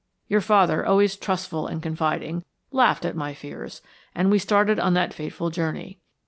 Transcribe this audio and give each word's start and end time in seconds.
Your 0.27 0.41
father, 0.41 0.83
always 0.83 1.15
trustful 1.15 1.67
and 1.67 1.79
confiding, 1.79 2.43
laughed 2.71 3.05
at 3.05 3.15
my 3.15 3.35
fears, 3.35 3.83
and 4.15 4.31
we 4.31 4.39
started 4.39 4.79
on 4.79 4.95
that 4.95 5.13
fateful 5.13 5.51
journey. 5.51 5.99